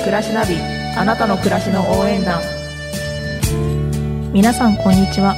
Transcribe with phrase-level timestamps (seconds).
[0.00, 0.56] 暮らしナビ
[0.96, 2.40] あなたの暮らしの応援団。
[4.32, 5.36] 皆さんこんにちは。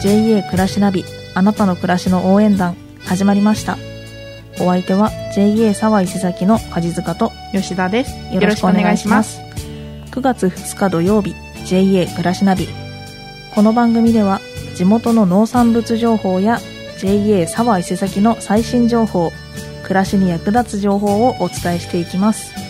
[0.00, 1.04] JA 暮らしナビ
[1.34, 3.76] あなたの暮らしの応援団始まりました。
[4.60, 8.14] お相手は JA 沢伊勢崎の梶塚と吉田です。
[8.32, 9.40] よろしくお願いします。
[10.12, 11.34] 9月2日土曜日
[11.66, 12.68] JA 暮らしナビ。
[13.52, 14.40] この番組では
[14.76, 16.60] 地元の農産物情報や
[16.98, 19.32] JA 沢伊勢崎の最新情報
[19.82, 22.63] 暮らしに役立つ情報をお伝えしていきます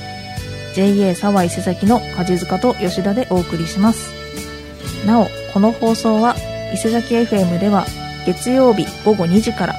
[0.75, 4.11] JA 沢伊勢崎の梶塚と吉田でお送りします。
[5.07, 6.35] なおこの放送は
[6.73, 7.85] 伊勢崎 FM では
[8.27, 9.75] 月曜日午後2時から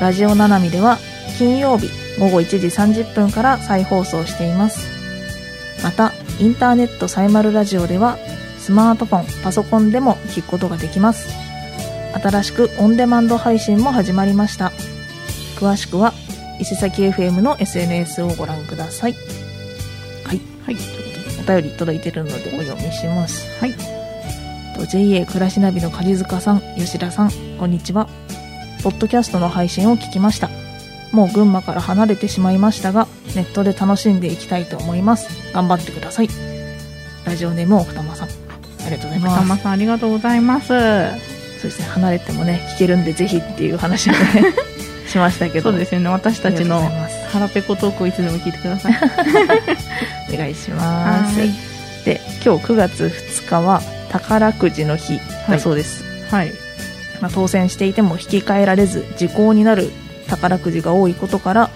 [0.00, 0.98] ラジオななみでは
[1.36, 4.88] 金曜日午後1時30分から再放送しています。
[5.82, 8.18] またインターネットサイマルラジオでは
[8.58, 11.28] スマートフォンパソコンでも聞くことができます。
[12.14, 14.72] 新しくオンデマンド配信も始まりました。
[15.58, 16.14] 詳しくは
[16.58, 19.35] 伊勢崎 FM の SNS をご覧ください。
[20.66, 20.74] はい。
[20.74, 21.06] はい
[21.38, 23.48] お便り届いてるのでお読みします。
[23.60, 23.74] はい。
[24.76, 28.08] と JA 暮らしナビの梶塚さん吉田さんこんにちは。
[28.82, 30.50] ポッドキャストの配信を聞きました。
[31.12, 33.06] もう群馬から離れてしまいましたが
[33.36, 35.52] ネットで楽しんでいきたいと思います。
[35.52, 36.28] 頑張ってください。
[37.24, 38.28] ラジオネーム奥多摩さん。
[38.28, 39.30] ありがとうございます。
[39.30, 40.66] 奥多摩さんありがとうございます。
[40.66, 40.76] そう
[41.62, 41.86] ですね。
[41.86, 44.18] 離れてもね聞けるんでぜひっていう話をね
[45.06, 45.70] しましたけど。
[45.70, 46.08] そうですよね。
[46.08, 46.80] 私たちの
[47.38, 48.94] 腹ペコトークをいつでも聞いてください。
[50.32, 51.38] お願いします。
[51.38, 51.50] はい。
[52.04, 56.52] で今日9月2日は宝くじの日だそうです、はい。
[57.20, 59.90] まあ、当選していても引き換えられず時効になる
[60.28, 61.70] 宝くじが多いことから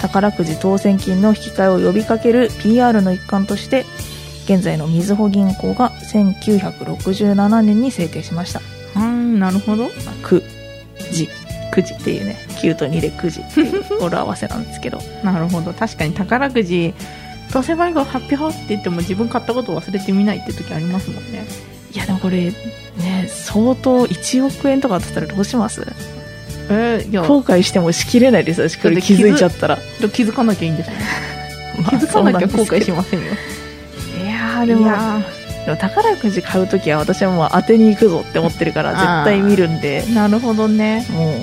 [0.00, 3.84] 宝くじ当選金の引き換えを呼びかける PR の一環として
[4.44, 9.84] 現在のみずほ銀行が1967年に制定しました、はいなるほど。
[9.84, 10.42] まあ、く
[11.12, 11.28] じ
[11.70, 14.98] くじっていうね9と2でくじっていう語呂合わせなんですけど。
[15.24, 15.72] なるほど。
[15.72, 16.94] 確かに宝くじ
[17.52, 21.44] 当選番号発表って言っても自分買ったことを忘れてみないって時ありますもんね。
[21.92, 22.36] いやでもこれ
[22.98, 25.86] ね相当1億円とかだったらどうします？
[26.68, 27.22] えー、いや。
[27.22, 29.78] 後悔してもしきれないですよ私これ気づいちゃったら、
[30.12, 30.94] 気づかなきゃいいんですよ
[31.82, 33.26] まあ気づかなきゃ後悔しませんよ。
[34.24, 35.20] いやーでもいや
[35.66, 40.04] でも宝くじ買うときは私はもう当てに行くぞって思ってるから絶対見るんで。
[40.04, 41.04] ーなるほどね。
[41.10, 41.34] も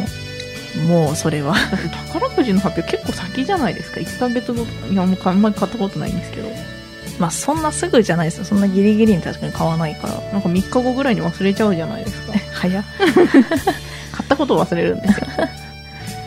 [0.76, 1.56] う もうそれは。
[2.14, 4.00] 宝くじの発表結構先じゃないですか。
[4.00, 6.50] 1ヶ月後いやもうあんまり買ったことないんですけど。
[7.20, 8.46] まあそんなすぐじゃないですよ。
[8.46, 10.14] そんなギリギリに確かに買わないから。
[10.32, 12.34] なんか3日後ぐらいに忘れちゃうじゃないですか。
[12.54, 12.84] 早っ。
[14.14, 15.28] 買ったことを忘れるんですよ。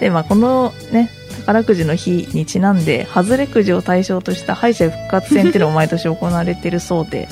[0.01, 1.11] でまあこのね
[1.47, 7.29] 宝くじの日にちなんで外れくじを対象とした敗者復活戦っていうのも毎年行われているそうで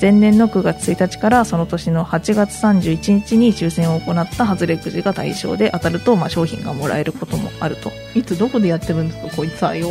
[0.00, 7.90] 前年の9月1日からその年の8月31日に抽選を行った外れくじが対象で当たるとまあ商品がもらえることもあると。
[8.14, 9.88] いつどこでやってるんですかこいつはよ。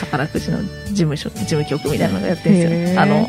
[0.00, 3.00] 宝くじの事務所事務局みたいなのがやってるんですよ。
[3.00, 3.28] あの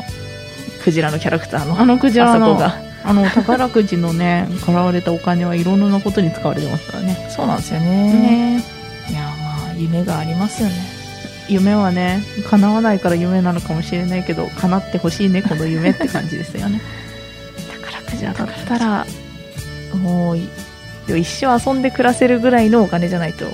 [0.82, 2.94] クジラのキャラクターのあのクジラのあそこが。
[3.06, 7.28] あの宝くじのね払われたお金はいろんなことに使われてますからね。
[7.30, 7.86] そうなんですよね。
[8.12, 8.64] ね。
[9.10, 10.93] いやまあ夢がありますよね
[11.48, 16.80] 夢はね叶わないから夢なのかもしれないけど叶ってほしいねこの夢って感じですよね。
[17.82, 19.06] 宝くじ当たったら
[19.94, 20.48] もうい
[21.08, 23.44] 一生遊んで暮らせるぐらいのお金じゃないと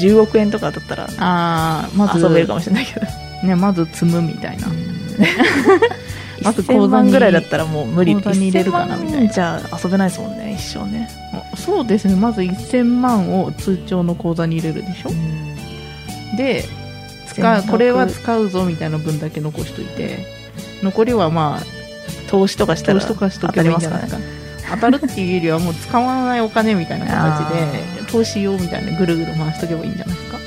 [0.00, 3.06] 10億円とかだったらああまず遊べるかもしれないけど、
[3.46, 4.68] ねまず積むみたいな。
[6.42, 11.08] まず1000口座に万ぐらいだったらもう無理口座に入れるかなみたいな1000万じゃ遊べないですもんね一生ね。
[11.56, 12.16] そうですね。
[12.16, 15.10] まず1000万を通帳の口座に入れるでしょ。
[16.36, 16.64] で
[17.34, 20.44] 使うこれは使うぞみたいな分だけ残しといて。
[20.82, 24.20] 残りはまあ投資とかしたら投資とかしとけばいいんじゃないですか。
[24.74, 30.38] 当たるっていうよりはもう使わないお金みたいな形であ投資用みたいなぐるぐる回しとけばいいんじゃないですか。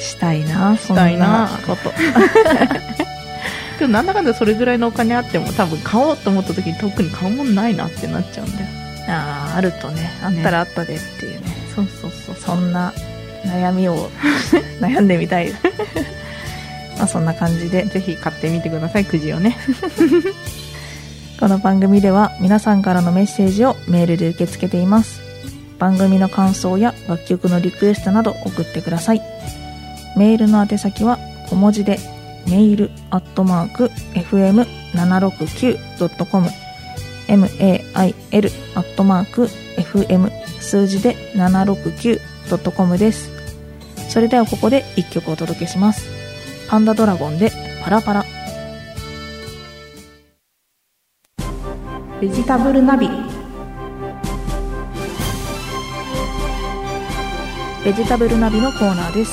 [0.00, 1.92] したいなそんしたいなこと。
[3.78, 8.66] でもなんだかんだそれぐらいのお金あっても多分買おうと思った時に特に買うもんないなってなっちゃうんだよ。
[9.08, 11.46] あああるとねあったらあったでっていうね。
[11.74, 12.36] そうそうそう。
[12.36, 12.92] そんな
[13.44, 14.10] 悩みを
[14.80, 15.52] 悩んでみたい。
[16.98, 19.56] まあそんな感じでぜひ買ってみてくださいくじをね。
[21.40, 25.20] この番組では皆さんからのメッセージをメールで受け付けています。
[25.78, 29.22] 番組の感想や楽曲のリクエストなど送ってください。
[30.16, 31.18] メールの宛先は
[31.48, 31.98] 小文字で
[32.46, 36.48] メールアットマーク FM769.com
[37.28, 37.82] mail
[38.74, 40.30] アットマーク FM
[40.60, 41.16] 数字で
[42.48, 43.30] 769.com です。
[44.08, 46.06] それではここで一曲お届けします。
[46.68, 47.50] パンダドラゴンで
[47.84, 48.24] パラパラ。
[52.20, 53.08] ベジタブルナビ。
[57.84, 59.32] ベジタブルナビのコーナーです。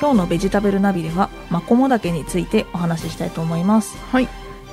[0.00, 4.28] 今日のベジタブルナビではマコモダケについてお話ししたいと思います、はい。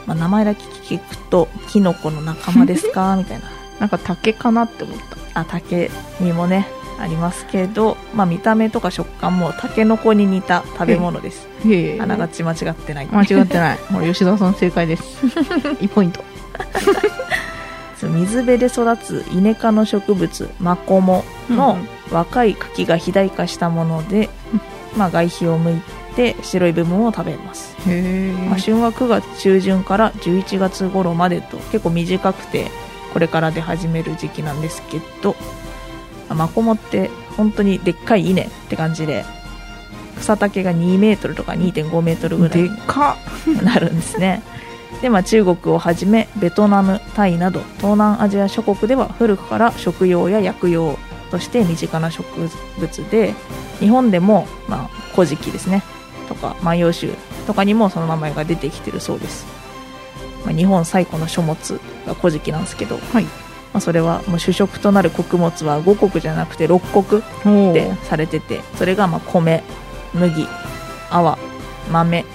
[0.06, 3.16] まあ、名前だけ聞くとキノコの仲間ですか？
[3.20, 3.46] みたいな。
[3.80, 4.98] なんか竹かなって思っ
[5.34, 5.42] た。
[5.42, 5.92] あ竹
[6.22, 6.68] にもね
[7.00, 11.48] ありますけど、まあ、見た目とか食感もタケノコに似た食べ物です。
[12.00, 13.08] あながち間違ってない。
[13.08, 13.80] 間違ってない。
[13.92, 15.26] もう吉田さん正解です。
[15.80, 16.24] 1ポイント。
[18.04, 21.78] 水辺で育つイネ科の植物マコモの
[22.12, 24.30] 若い茎が肥大化したもので、
[24.96, 25.82] まあ、外皮を剥い
[26.16, 27.76] て白い部分を食べます、
[28.50, 32.68] まあ、旬は9月中旬から11月頃までと結構短くて
[33.14, 35.67] これから出始める時期なんですけどまあ
[36.36, 39.26] マコモって本当にでっかい稲って感じで
[40.20, 42.70] 草丈が2メートルとか2.5メートルぐらいに
[43.64, 44.42] なるんですね。
[45.02, 50.98] で、まあ、中国をはじめベトナムタイなど東南アジア諸国では古くから食用や薬用
[51.30, 52.26] として身近な植
[52.80, 53.36] 物で
[53.80, 55.84] 日本でも、まあ、古事記ですね。
[56.28, 57.14] とか万葉集
[57.46, 59.46] とかにもその名前が出てきてるそうです、
[60.44, 63.47] まあ、日本最古の書物が古事記なんですけど、はい
[63.78, 69.64] まあ、それはもう主食となる穀物は5穀じゃなくて6穀おってされててそれがまあ米
[70.16, 70.48] 麦
[71.12, 71.38] 泡
[71.92, 72.26] 豆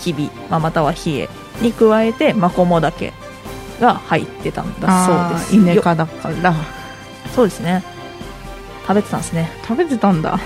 [0.00, 1.28] きび、まあ、または冷え
[1.60, 3.12] に加えてマコモだけ
[3.80, 5.56] が入ってたんだそうです。
[5.56, 6.54] よ稲科だから。
[7.34, 7.82] そうですね。
[8.82, 9.50] 食べてたんですね。
[9.66, 10.38] 食べてたんだ。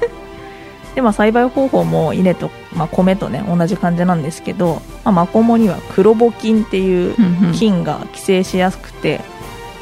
[0.96, 7.14] で、まあ、栽培方法も稲と、まあ、米とね同じ感じなんですけど、まあ、マコモには黒ボ菌っていう
[7.52, 9.20] 菌が寄生しやすくて、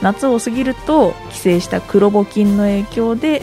[0.02, 3.42] 夏を過ぎると寄生した黒ボ菌の影響で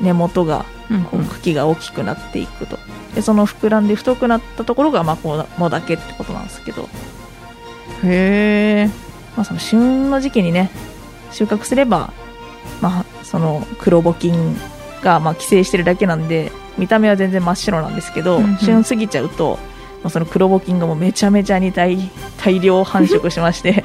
[0.00, 2.78] 根元がうんこう茎が大きくなっていくと。
[3.14, 6.88] でその膨らんで太くなったところがマコモだけってことなんですけど、
[8.04, 8.90] へえ
[9.34, 10.70] まあ、その旬の時期にね
[11.32, 12.12] 収穫すれば、
[12.80, 14.56] まあ、その黒ボ菌
[15.02, 18.58] がまあ寄生してるだけなんで見た目は全然真っ白なんですけど、うんうん。
[18.58, 19.58] 旬過ぎちゃうと
[20.02, 21.98] もうその黒ボ菌がもうめちゃめちゃに大
[22.38, 23.84] 大量繁殖しまして。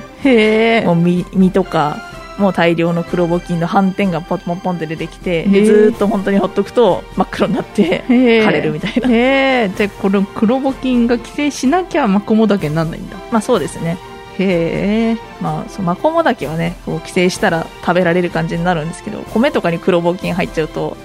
[0.85, 1.97] もう実実とか
[2.37, 9.09] もう大量の黒ボ菌の斑点がポンポンポンって出てきてでずーっと本当にほっとくと真っ黒になって枯れるみたいな。
[9.09, 13.17] へえじゃあこれ黒ボ菌が寄生しなきゃマコモダケになんないんだ。
[13.31, 13.97] まあそうですね。
[14.39, 20.97] へえまあ、そのマコモダケはねこう寄生したら食べられる感じになるんですけど米とかに黒棒菌入っちゃうと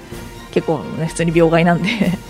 [0.53, 1.89] 結構ね普通に病害なんで。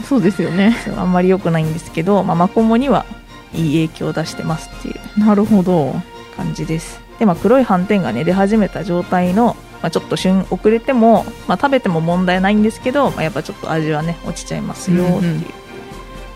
[0.09, 0.77] そうですよね。
[0.97, 3.05] あんまり良くないんですけど、まあ、マコモには
[3.53, 5.21] いい影響を出してますっていう。
[5.21, 5.95] なるほど。
[6.39, 7.01] 感じです。
[7.19, 15.45] で、まあ、黒い斑点がね出始めた状態の、まあ、ちょっと旬遅れても、まあ、食べても問題ないんですけど、まあ、やっぱちょっと味はね落ちちゃいますよっていう、うんうん。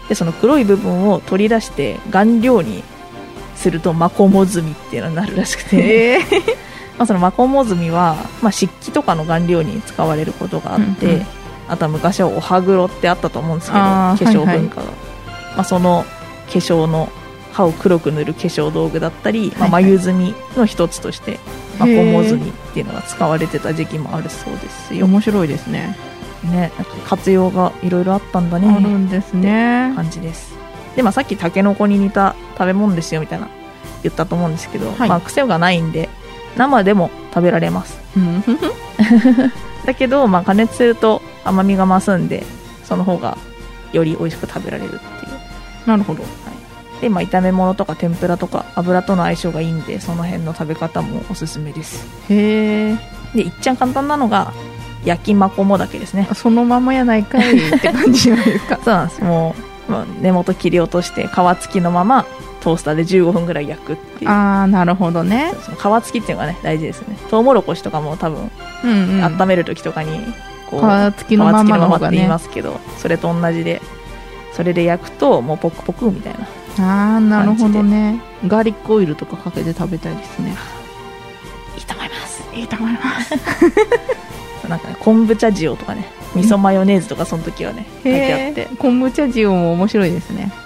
[0.09, 2.83] でその黒い部分を取り出して顔料に
[3.55, 6.19] するとマコモズミっていうのになるらしくて、へえ
[6.99, 11.27] まあ、そのマコモズミは、まあ、漆器とかの顔料に使われることがあって、うんうん
[11.73, 14.91] あとは昔はお歯黒ってあったと思うんですけど化粧文化が、
[15.57, 16.05] まあ、その
[16.47, 17.09] 化粧の
[17.51, 19.85] 歯を黒く塗る化粧道具だったり、まあ、はい。
[19.85, 21.39] はい眉墨の一つとして
[21.79, 25.97] マコモズミっていうのが使われてた時期もあるそうですよ、面白いですね。
[26.45, 29.93] ね、なんか活用がいろいろあったんだあるねんですね。
[29.97, 30.55] 感じです。
[30.95, 33.49] で、まあ、さっきタケノコに似た食べ物ですよみたいな
[34.03, 35.09] 言ったと思うんですけど、はい。
[35.09, 36.11] まあ、癖がないんで
[36.57, 37.99] 生でも食べられます。
[38.17, 38.45] うん
[39.85, 42.45] だけど、まあ、加熱すると甘みが増すんで
[42.85, 43.37] その方が
[43.93, 45.03] より美味しく食べられるっていう。
[45.87, 46.23] なるほど。
[47.01, 52.07] で、まあ、炒め物とか天ぷらとか油との相性がいいんでその辺の食べ方もおすすめです。
[52.29, 52.99] へえ。
[53.35, 54.53] でいっちゃん簡単なのが
[55.05, 56.29] 焼きマコモだけですね。
[56.35, 58.79] そのままやないかいって感じじゃないですか。
[58.85, 59.25] そうなんです。
[59.25, 59.57] も
[59.89, 62.25] う、まあ、根元切り落として皮付きのまま
[62.63, 64.31] トースターで15分ぐらい焼くっていう。
[64.31, 65.53] ああなるほどね。
[65.63, 67.17] その皮付きっていうのがね大事ですね。
[67.29, 68.51] トウモロコシとかも多分、
[68.85, 69.25] うんうん。
[69.25, 70.11] 温める時とかに
[70.71, 73.83] こ皮付きのままの方が皮付きって言いねますけどそれと同じで
[74.53, 76.47] それで焼くともうポクポクみたいな。
[76.79, 78.21] ああなるほどね。
[78.47, 80.55] ガーリックオイルとかかけて食べたいですね。
[81.77, 82.45] いいと思います。
[82.55, 83.35] いいと思います。
[84.69, 88.69] なんかね昆布茶塩とかね味噌マヨネーズとかその時はね書いてあって。
[88.79, 90.53] 昆布茶塩も面白いですね。
[90.57, 90.62] うん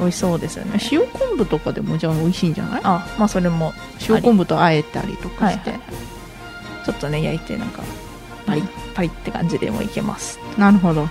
[0.00, 0.80] 美味しそうですよね。
[0.90, 2.80] 塩昆布とかでもじゃあ美味しいんじゃない？
[2.84, 3.72] あまあそれも
[4.08, 6.86] 塩昆布とあえたりとかして、はいはい。
[6.86, 7.82] ちょっとね焼いてなんか
[8.46, 10.38] パリッパリッって感じでもいけます。
[10.58, 11.08] なるほど。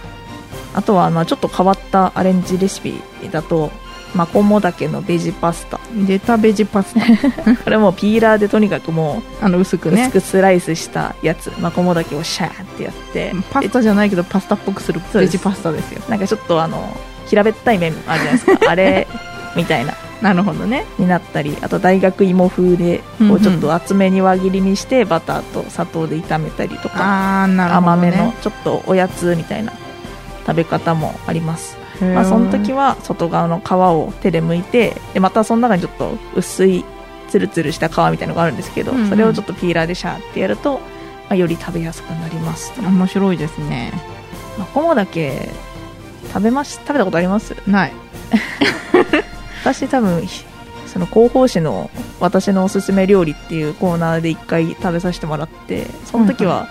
[0.73, 2.93] あとはまあちょっと変わったアレンジレシピ
[3.31, 3.71] だと
[4.15, 5.79] マコモダケのベジパスタ。
[6.07, 7.55] 出たベジパスタ。
[7.63, 10.03] これもうピーラーでとにかくもあの薄くうね。
[10.03, 13.33] 薄くスライスしたやつ、マコモダケをシャーってやって。
[13.51, 16.01] パスタじゃないけどパスタっぽくするベジパスタですよ。
[16.09, 16.95] なんかちょっとあの
[17.29, 18.59] 平べったい麺あるじゃないですか。
[18.69, 19.07] あれ
[19.55, 19.93] みたいな。
[20.21, 20.85] なるほどね。
[20.97, 23.33] になったりあと大学芋風でうんうん。
[23.35, 29.73] こうちょっと厚めに輪切りにしてバターと砂糖で炒めたりとか、ああなるほど、ね、甘めのちょっとおやつみたいな
[30.45, 36.83] 食べ方もあります、まあ、その時は外側の皮を手で剥いてでまたその中にちょっと薄い
[37.29, 39.09] ツルツルした皮みたいなのがあるんですけど、うんうん。
[39.09, 40.81] それをちょっとピーラーでシャーってやると、ま
[41.29, 43.93] あ、より食べやすくなります、面白いですね。
[44.57, 45.49] まあ、こもだけ
[46.29, 47.55] 食べまし食べたことあります？
[47.67, 47.91] ない。
[49.63, 50.45] 私多分ひ
[50.87, 56.67] その広報誌の私のおすすめ料理っていうコーナーで一回食べさせてもらってその時は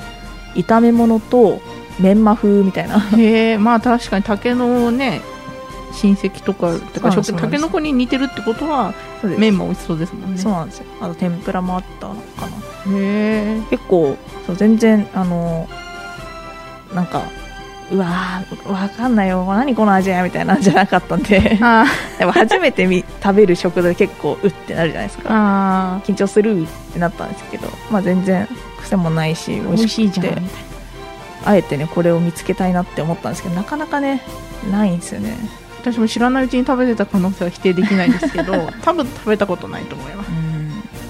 [0.55, 1.61] 炒め物と
[2.01, 2.99] メンマ風みたいな。
[3.01, 5.21] へえまあ確かに竹のね
[5.93, 9.41] 親戚とかてかそうなんですタケノコに似てるってことはそうです。
[9.41, 10.39] 麺も美味しそうですもんね。
[10.39, 10.85] そうなんですよ。
[11.01, 12.47] あと天ぷらもあったのかな。
[12.97, 15.69] へえ結構そう全然あの
[16.95, 17.23] なんか
[17.91, 19.45] うわーわかんないよ。
[19.47, 21.59] 何この味やみたいなんじゃなかったんで。
[21.61, 21.87] あ
[22.19, 25.29] でも初めてみ食べる食材で結構うってなるじゃないですか。
[25.31, 28.47] あ緊張するってなったんですけど、まあ、全然
[28.83, 30.25] 癖もないし美美味しいじゃ
[31.45, 34.21] あえてねこれを見つけたいなって思ったんですけどなかなかね
[34.71, 35.37] ないんですよね。
[35.81, 40.29] 私も知らないうちに食べてた可能性は否定できないですけど 多分食べたことないと思います。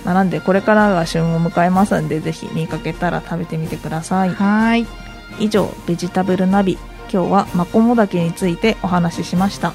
[0.04, 4.30] なんでこれからが旬を迎えますんでぜひ見かけたら食べてみてください。
[4.30, 5.07] はーい
[5.40, 6.78] 以上ベジタブルナビ
[7.12, 9.72] 今日はマコモダケについてお話ししました。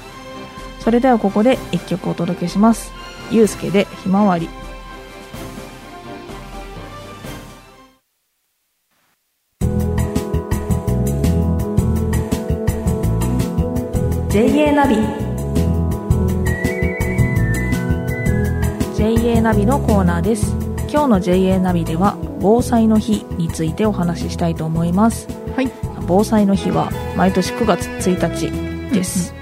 [0.80, 2.92] それではここで一曲お届けします。
[3.30, 4.48] ゆうすけでひまわり。
[14.28, 14.96] JA ナビ。
[18.96, 20.54] JA ナビのコーナーです。
[20.90, 25.43] 今日の JA ナビでは防災の日についてお話ししたいと思います。
[26.06, 29.34] 防災の日は毎年9月1日です、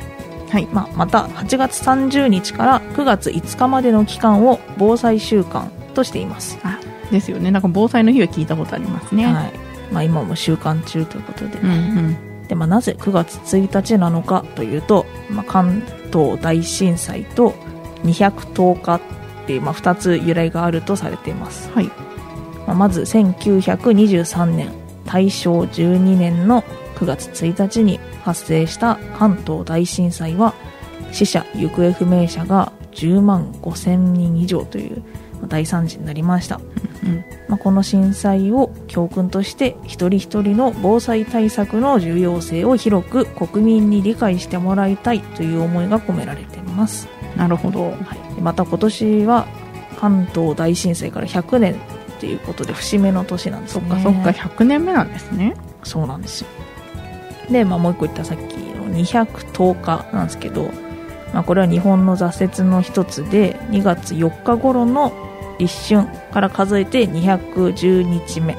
[0.50, 0.66] はい。
[0.72, 6.78] まあ、また8月30日から9月5日までの期間を防災週間としています、あ
[7.10, 7.50] ですよね。
[7.50, 9.52] なんか防災の日は聞いたことありますね、はい。
[9.92, 17.54] まあ、今も週間中ということでうんね、でまあ、なぜ9月1日なのかというと、まあ、関東大震災と
[18.04, 19.00] 210日っ
[19.46, 21.68] ていう、まあ、2つ由来があるとされています。
[21.68, 21.86] うんはい。
[22.66, 26.62] まあまず1923年大正12年の
[26.96, 30.54] 9月1日に発生した関東大震災は
[31.12, 35.02] 死者行方不明者が10万5000人以上という
[35.34, 36.60] まあ大惨事になりました、
[37.04, 47.08] うんまあ、この震災を教訓として一人一人の防災対策の重要性を広く国民に理解してもらいたいという思いが込められています。
[47.36, 47.90] なるほど。
[47.90, 47.96] は
[48.32, 49.46] い、でまた今年は
[49.98, 51.76] 関東大震災から100年
[52.22, 53.80] っていうことで節目の年なんですね。
[53.80, 55.56] そっかそっか100年目なんですね。
[55.82, 56.46] そうなんですよ。
[57.50, 60.70] で、まあ、もう一個言ったさっきの210日なんですけど、
[61.34, 65.12] まあ、これは日本の挫折の一つで2月4日頃の
[65.58, 68.56] 立春から数えて210日目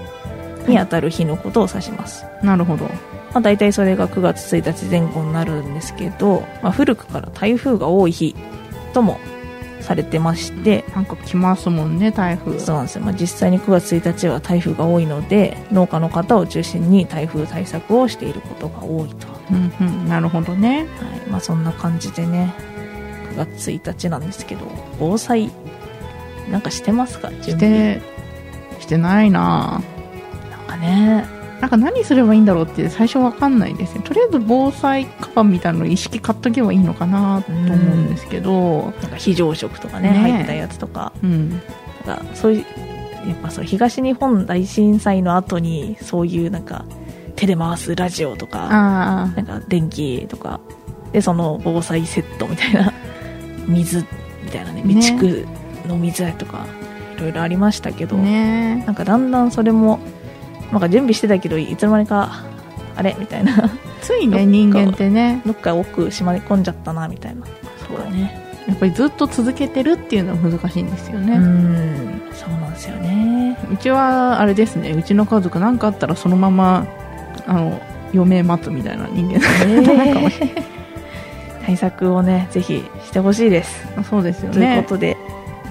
[0.67, 2.83] にあたる日のことを指します、なるほど。
[2.83, 2.91] ま
[3.35, 8.35] あ、大体それが9月1日前後になるんですけど、まあ、古くから台風が多い日
[8.93, 9.21] とも
[9.83, 12.59] されてまして、なんか来ますもんね台風。
[12.59, 20.07] そうなんですよ、まあ、実際に9月1日は台風が多いので農家の方を中心に台風対策をしていることが多いと、はうんうん。
[20.07, 20.87] なるほどね。
[21.27, 21.29] い。
[21.29, 22.53] まあ、そんな感じでね
[23.33, 24.61] 9月1日なんですけど
[24.99, 25.51] 防災
[26.49, 28.01] なんかしてますか準し備て
[28.79, 29.81] してないな。
[30.49, 34.01] なんかねなんか何すればいいんだろうって最初わかんないですね。
[34.03, 38.93] とりあえず防災カバンみたいなの意識買っとけばいいのかなと思うんですけど。
[39.01, 41.13] なんか非常食とかねね入ったやつとか。
[41.23, 41.51] うん。
[42.05, 42.65] なんかそういう
[43.29, 46.83] やっぱそう東日本大震災の後にそういうなんか
[47.37, 50.59] 手で回すラジオとかあなんか電気とか。
[51.13, 52.91] でその防災セットみたいな。
[53.69, 54.05] 水
[54.43, 56.65] みたいなね備ね蓄の水とか
[57.15, 58.83] いろいろありましたけあど、ね。
[58.85, 59.99] なんかだんだんそれも
[60.73, 62.43] なんか準備してたけどいつの間にか
[62.95, 63.15] あれ？
[63.17, 63.71] みたいな。
[64.01, 65.41] ついね人間ってね。
[65.45, 67.45] どっか奥しまい込んじゃったなみたいな。
[67.87, 68.43] そうとかね。
[68.67, 72.21] やっぱりずっと続けてるっていうのは難しいんですようね、ん。
[72.33, 73.57] そうなんですよね。
[73.71, 74.91] うちはあれですね。
[74.91, 76.87] うちの家族何かあったらそのまま
[77.45, 77.81] あの
[78.13, 79.39] 余命待つみたいな人間
[79.95, 80.49] なんかもしれ
[81.65, 85.17] 対策をねぜひしてほしいです、ないそうですよというねことで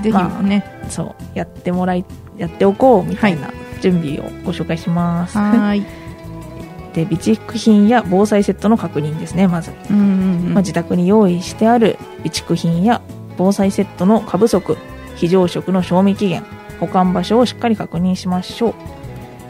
[0.02, 2.04] ぜひね、そうやってもらい
[2.37, 3.52] やっておこうみたいな
[3.83, 5.85] 準備をご紹介します、はーい。
[6.95, 10.07] で備蓄品や防災セットの確認ですねまず、うんうんう
[10.51, 10.55] ん。
[10.55, 13.01] まあ、自宅に用意してある備蓄品や
[13.37, 14.77] 防災セットの過不足
[15.17, 16.45] 非常食の賞味期限
[16.81, 18.75] 保管場所をしっかり確認しましょう、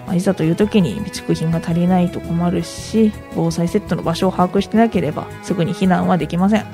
[0.06, 6.64] まあいざという時に備蓄品が足りないと困るし防災セットの場所を把握してなければすぐに避難はできません、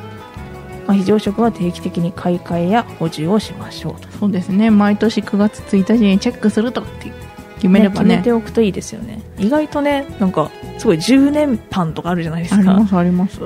[0.87, 4.09] まあ、非常食は定期的に買い替えや補充をしましょうと。
[4.19, 4.71] そうですね。
[4.71, 7.12] 毎年9月1日にチェックするとかって
[7.59, 9.21] 決めればね決めておくといいですよね。
[9.38, 12.61] 意外とねなんかすごい10年パンとかあるじゃないですか。
[12.61, 13.41] ありますあります。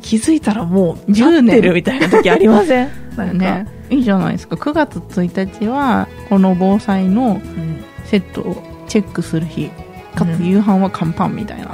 [0.00, 2.90] 気づいたらもう10年るみたいな時ありません？
[3.16, 4.56] なんか、ねいいじゃないですか。
[4.56, 7.84] 9月1日はこの防災のうん。
[8.04, 9.70] セットをチェックする日。
[10.14, 11.70] かつうん夕飯は乾パンみたいな、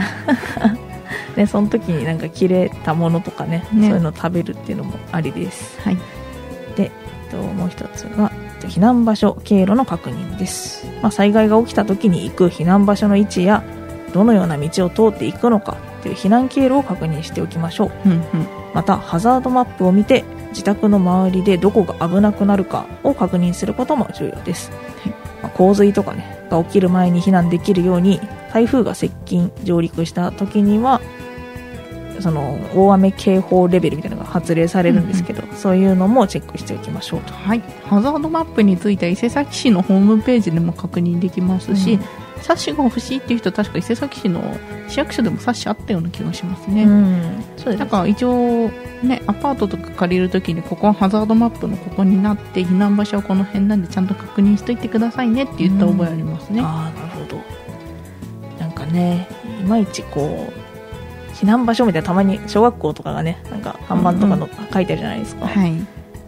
[1.36, 3.88] ね、その時になんか切れたものとかねね。
[3.88, 5.78] そういうのを食べるっていうのもありです。
[5.82, 5.96] はい。
[6.76, 6.90] で、えっ
[7.30, 8.30] と、もう一つが
[8.64, 13.62] と避難場所経路の確認です、まあ、災害が起きた時に行く避難場所の位置や
[14.12, 18.08] どのような道を通っていくのかという避難経路を確認しておきましょう。
[18.08, 18.20] うんうん。
[18.74, 24.70] またハザードマップを見て自宅の周りでどこが危なくなるかを確認することも重要です、
[25.04, 25.08] い
[25.42, 28.20] まあ洪水とかねが起きる前に避難できるように
[28.52, 31.00] 台風が接近上陸した時には
[32.20, 37.32] その大雨警報レベルみたい発令されるんですけど、そういうのもチェックしておきましょうと。
[37.32, 42.00] はい、ハザードマップについては伊勢崎市のホームページでも確認できますし、うん。
[42.42, 44.42] 冊子が欲しいっていう人は確か伊勢崎市の
[44.88, 47.44] 市役所でも冊子あったような気がしますね、うん。
[47.56, 47.78] そうです。
[47.78, 48.70] なんか一応
[49.04, 57.40] ねアパートとか借りるときにここはハザードマップのここになって避難場所はこの辺なんでちゃんと確認しといてくださいねって言った覚えありますね、ああなるほど。
[58.58, 59.28] なんかね
[59.60, 60.63] いまいちこう
[61.34, 65.72] 避難場所みたいなたまに小学校とかがねなんか看板とかの書いてあるじゃないですか、はい。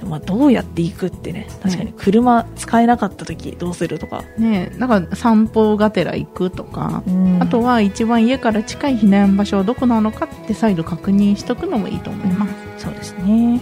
[0.04, 7.42] まあ、どうやって行くってね確かに車使えなかった時どうするとか、ねだから散歩がてら行くとか、うん。
[7.42, 12.46] あとは一番家から近い避難場所はどこなのかって再度確認しとくのもいいと思いま
[12.76, 13.60] す、そうですね。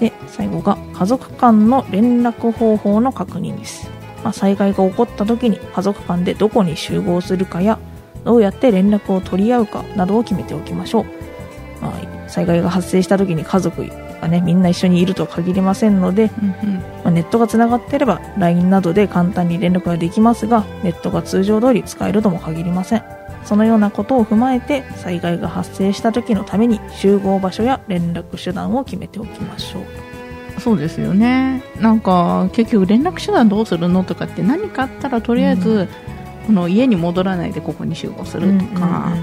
[0.00, 3.88] で最後が家族間の連絡方法の確認です、
[4.22, 7.78] まあ、災害が起こった時に家族間でどこに集合するかや
[8.26, 11.04] どうやって連絡を取り合うかなどを決めておきましょう、
[11.80, 13.86] まあ、災害が発生した時に家族
[14.20, 16.74] がねみんな一緒にいるとは限りませんので、うんうん。
[16.78, 23.04] まあ、ネットがつながっていれば LINE などで簡単に連絡ができますがネットが通常通り使えるとも限りません。
[23.44, 30.60] そのようなことを踏まえて災害が発生した時のために集合場所や連絡手段を決めておきましょう。
[30.60, 31.62] そうですよね。
[31.80, 35.88] なんか結局連絡手段どうするのとかって何かあったらとりあえず、うん
[36.46, 39.14] この家に戻らないでここに集合するとか、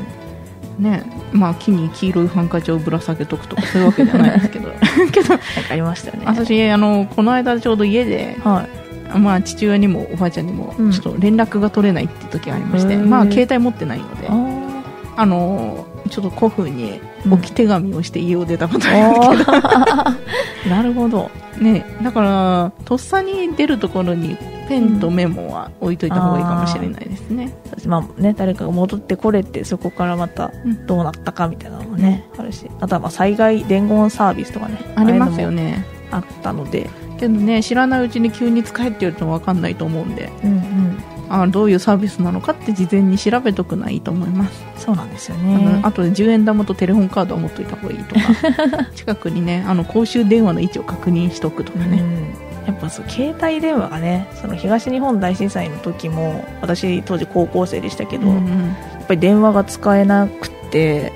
[0.78, 4.70] ねまあ木に黄色いハンカチをぶら下げとくとかそういうわけじゃないですけど。
[5.12, 5.36] けど
[5.72, 6.26] ありましたよね。
[6.26, 8.68] 私あのこの間ちょうど家で、は
[9.16, 9.20] い。
[9.20, 10.92] まあ、父親にもおばあちゃんにもうん。
[10.92, 14.84] ちょっと連絡が取れないって時がありまして、へーまあ携帯持ってないのであ
[15.16, 20.70] あのちょっと古風にうん置き手紙をして家を出たことありますけど、ー。
[20.70, 21.30] なるほど。
[21.60, 27.54] ね、だからとっさに出るところにペンとメモは置いといた方がいいかもしれないですね、
[27.86, 30.86] まあね誰かが戻ってこれてそこからまたうん。
[30.86, 32.70] どうなったかみたいなのもね、あるし。
[32.80, 36.90] あとはまあ災害伝言サービスとかねありますよあねあったので。
[37.20, 40.32] けどね知らないうちに急に使えって言われても分かんないと思うんで。
[40.44, 41.14] うんうん。
[41.30, 48.86] あどういうサービスなのかって事前に調べとくのはいいと思います、そうなんですよあねのあとで10円玉とテレホンカードは持っといた方がいいとか。
[48.94, 58.46] 近くにねあの公衆電話の位置を確認しとくとかね、うん、やっぱそう携帯電話がねその東日本大震災の時も私当時高校生でしたけど、やっうん。
[58.46, 58.76] うん
[59.08, 61.14] ぱり電話が使えなくて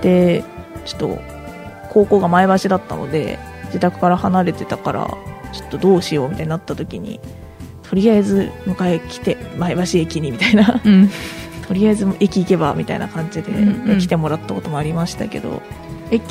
[0.00, 0.44] で
[0.84, 1.18] ちょっと
[1.90, 5.18] 高校が前橋だったので自宅から離れてたから
[5.52, 7.20] ちょっとどうしようみたいになった時に
[7.82, 10.80] とりあえず迎え来て前橋駅にみたいな。
[10.84, 11.08] うん、
[11.66, 13.98] とりあえず駅行けばみたいな感じで、うんうん。
[13.98, 15.62] 来てもらったこともありましたけど、
[16.10, 16.22] 駅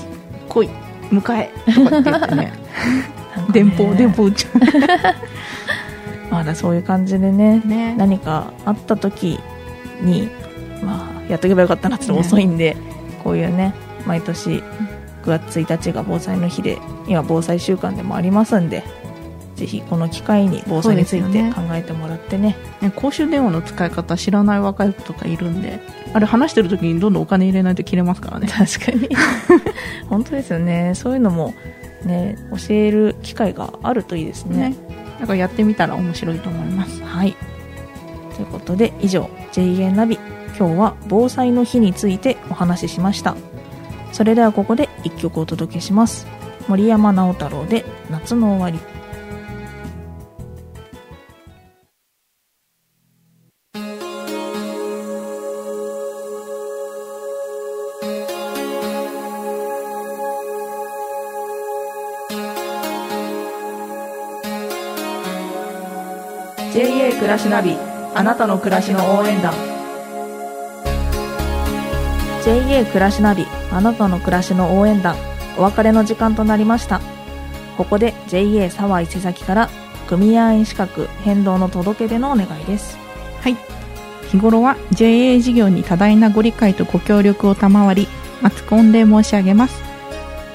[0.49, 0.69] 来い
[1.09, 1.51] 迎え。
[1.73, 2.53] とかって言ってね
[3.51, 5.15] 電報電報打っちゃ
[6.29, 7.95] まだそういう感じでねうね。
[7.95, 9.39] 何かあった時
[10.01, 10.29] に、
[10.83, 12.75] まあ、やっとけばよかったなっても遅いんで、
[13.23, 13.73] こういうね
[14.05, 14.63] 毎年9
[15.25, 18.83] 月1日が防災の日で今防災週間でもありますんで
[19.55, 22.55] ぜひこの機会に防災について考えてもらってね。
[22.81, 25.79] ね公衆電話の使い方知らない若い子とかいるんで
[26.13, 28.47] あれ話してる時にどんどんお金入れないと切れますからね。
[28.47, 29.09] 確かに。
[30.09, 30.93] 本当ですよね。
[30.93, 31.53] そういうのも
[32.05, 34.69] ね教える機会があるといいですね。
[34.69, 34.75] ね。
[35.19, 37.03] だからやってみたら面白いと思います。
[37.03, 37.35] はい。
[38.35, 40.19] ということで以上 JA ナビ。
[40.57, 43.35] 今日は防災の日についてお話ししました。
[44.11, 46.27] それではここで一曲お届けします。
[46.67, 48.79] 森山直太朗で夏の終わり
[67.37, 67.77] らしナビ
[68.15, 69.53] あなたの暮らしの応援団。
[72.43, 75.15] JA 暮らしナビあなたの暮らしの応援団。
[75.55, 76.99] お別れの時間となりました。
[77.77, 79.69] ここで JA 沢伊勢崎から
[80.07, 82.97] 組合員資格変動の届け出のお願いです。
[83.41, 83.57] はい。
[84.31, 88.07] 日頃は JA 事業に多大なご理解とご協力を賜り
[88.41, 89.79] 厚く御礼申し上げます。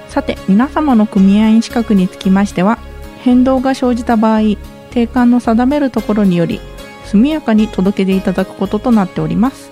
[0.09, 2.81] さて皆様の組合員資格につきましては
[3.21, 4.57] 変動が生じた場合
[4.90, 6.61] 定款の定めるところにより
[7.05, 9.71] 速やかに届け出いただくこととなっております。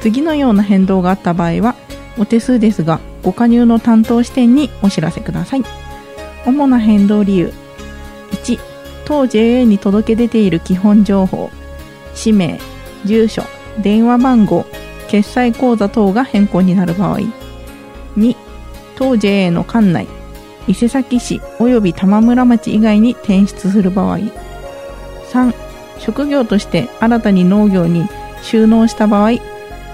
[0.00, 1.74] 次のような変動があった場合は
[2.18, 5.62] お手数ですがご加入の担当支店にお知らせください。
[6.44, 7.52] 主な変動理由。
[8.30, 8.58] 1
[9.04, 11.50] 当 JA に届け出ている基本情報。
[12.14, 12.58] 氏名
[13.04, 13.42] 住所
[13.80, 14.66] 電話番号
[15.08, 17.18] 決済口座等が変更になる場合。
[18.16, 18.36] 2
[18.96, 20.06] 当 JA の管内
[20.68, 24.18] 伊勢崎市及び玉村町以外に転出する場合。
[25.30, 28.08] 3職業として新たに農業に
[28.42, 29.32] 収納した場合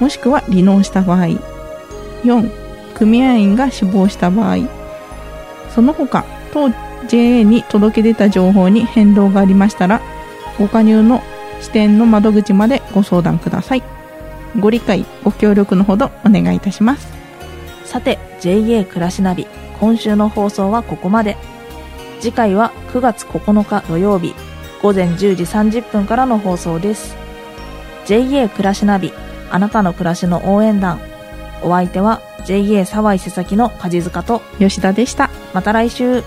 [0.00, 1.26] もしくは離農した場合。
[2.24, 2.50] 4
[2.94, 4.58] 組合員が死亡した場合。
[5.74, 6.70] その他当
[7.06, 10.00] JA に届け出た情報に変動がありましたら
[10.58, 11.22] ご加入の
[11.61, 13.82] 支店の窓口までご相談ください。
[14.58, 17.08] ご理解ご協力のほどお願いいたします。
[17.84, 19.46] さて JA 暮らしナビ
[19.80, 21.37] 今週の放送はここまで。
[22.20, 24.34] 次回は9月9日土曜日。
[24.83, 27.17] 午前10時30分からの放送です。
[28.07, 29.12] JA 暮らしナビ
[29.51, 31.01] あなたの暮らしの応援団。
[31.62, 35.31] お相手は JA 沢井瀬崎の梶塚と吉田でした。
[35.53, 36.23] また来週